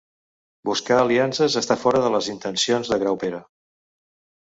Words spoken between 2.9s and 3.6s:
de Graupera